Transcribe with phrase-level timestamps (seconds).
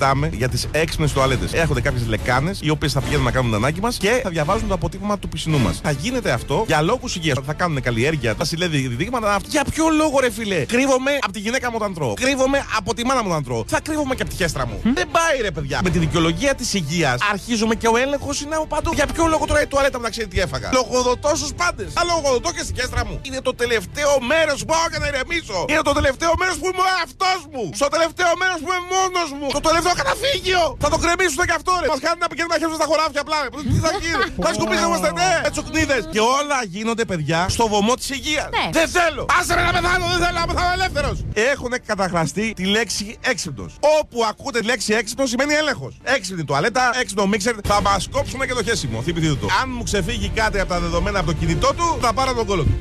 [0.00, 1.52] συζητάμε για τις έξυπνες τουαλέτες.
[1.52, 4.68] Έρχονται κάποιες λεκάνες οι οποίες θα πηγαίνουν να κάνουν την ανάγκη μας και θα διαβάζουν
[4.68, 5.80] το αποτύπωμα του πισινού μας.
[5.82, 7.38] Θα γίνεται αυτό για λόγους υγείας.
[7.46, 9.40] Θα κάνουν καλλιέργεια, θα συλλέγει διδίγματα.
[9.48, 10.64] Για ποιο λόγο, ρε φιλέ.
[10.64, 13.80] Κρύβομαι από τη γυναίκα μου όταν τρώω; Κρύβομαι από τη μάνα μου όταν τρώω; Θα
[13.80, 14.80] κρύβομαι και από τη χέστρα μου.
[14.82, 15.80] Δεν πάει, ρε παιδιά.
[15.82, 18.90] Με τη δικαιολογία της υγείας αρχίζουμε και ο έλεγχος είναι από παντού.
[18.94, 21.92] Για ποιο λόγο τώρα η τουαλέτα μου να ξέρει τι έφαγα; Λογοδοτώ στους πάντες.
[21.92, 23.20] Θα λογοδοτώ και στη χέστρα μου.
[23.22, 25.58] Είναι το τελευταίο μέρος που πάω και να ηρεμήσω.
[25.70, 27.64] Είναι το τελευταίο μέρος που είμαι ο εαυτός μου.
[27.80, 29.46] Στο τελευταίο μέρος που είμαι μόνος μου.
[29.58, 30.62] Το τελευταίο καταφύγιο.
[30.82, 31.86] Θα το κρεμίσουν και αυτό, ρε.
[31.92, 33.38] Μας κάνει να πηγαίνουμε να χέρια στα χωράφια απλά.
[33.72, 35.30] Τι θα γίνει; Θα σκουπίζομαστε, ναι.
[35.54, 36.02] Τσουκνίδες.
[36.14, 38.48] Και όλα γίνονται, παιδιά, στο βωμό της υγείας.
[38.56, 38.64] Ναι.
[38.78, 39.22] Δεν θέλω.
[39.38, 41.16] Άσε με να πεθάνω, δεν θέλω να πεθάνω ελεύθερος.
[41.52, 43.72] Έχουν καταχραστεί τη λέξη έξυπνος.
[44.00, 45.92] Όπου ακούτε τη λέξη έξυπνος σημαίνει έλεγχος.
[46.02, 47.54] Έξυπνη τουαλέτα, έξυπνο μίξερ.
[47.64, 49.02] Θα μας κόψουμε και το χέσιμο.
[49.02, 49.46] Θυμηθείτε το.
[49.62, 52.62] Αν μου ξεφύγει κάτι από τα δεδομένα από το κινητό του, θα πάρω τον κόλλο
[52.62, 52.78] του.